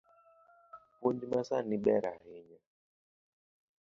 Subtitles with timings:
[0.97, 2.59] Puonj masani ber ahinya